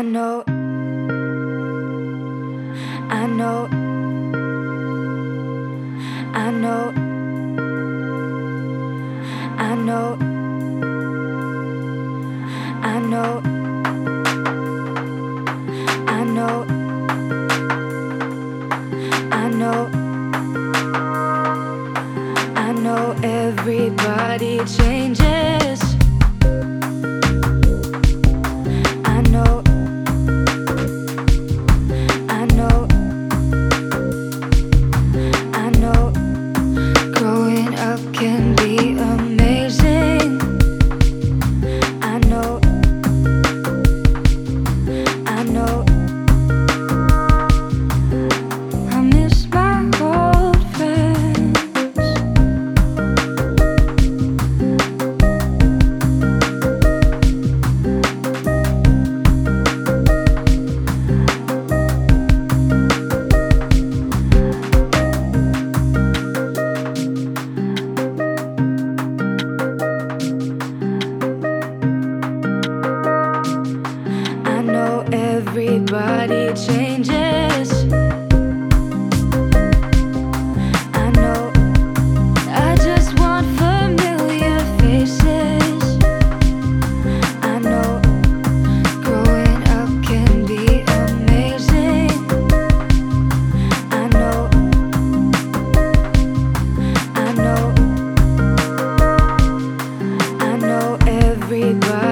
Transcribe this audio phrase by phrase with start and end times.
[0.00, 0.50] I know, I
[3.26, 3.68] know,
[6.32, 6.92] I know,
[9.58, 10.16] I know,
[12.80, 13.42] I know,
[16.08, 16.64] I know,
[19.30, 19.90] I know,
[22.56, 25.99] I know everybody changes.
[38.80, 39.19] Be.
[75.92, 77.72] everybody changes.
[80.94, 81.50] I know,
[82.46, 85.98] I just want familiar faces.
[87.42, 88.00] I know,
[89.02, 92.10] growing up can be amazing.
[93.90, 94.48] I know,
[97.16, 97.74] I know,
[100.38, 102.09] I know everybody.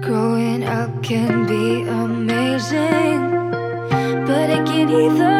[0.00, 3.20] Growing up can be amazing,
[4.26, 5.37] but it can either.